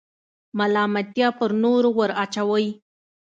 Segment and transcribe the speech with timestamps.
[0.57, 2.67] ملامتیا پر نورو وراچوئ.